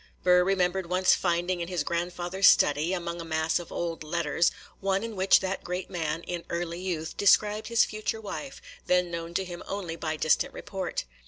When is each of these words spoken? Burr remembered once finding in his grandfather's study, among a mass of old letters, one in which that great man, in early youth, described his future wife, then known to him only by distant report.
Burr 0.23 0.43
remembered 0.43 0.87
once 0.87 1.13
finding 1.13 1.61
in 1.61 1.67
his 1.67 1.83
grandfather's 1.83 2.47
study, 2.47 2.91
among 2.91 3.21
a 3.21 3.23
mass 3.23 3.59
of 3.59 3.71
old 3.71 4.01
letters, 4.03 4.49
one 4.79 5.03
in 5.03 5.15
which 5.15 5.41
that 5.41 5.63
great 5.63 5.91
man, 5.91 6.23
in 6.23 6.43
early 6.49 6.79
youth, 6.79 7.15
described 7.17 7.67
his 7.67 7.85
future 7.85 8.19
wife, 8.19 8.63
then 8.87 9.11
known 9.11 9.35
to 9.35 9.45
him 9.45 9.61
only 9.67 9.95
by 9.95 10.17
distant 10.17 10.55
report. 10.55 11.05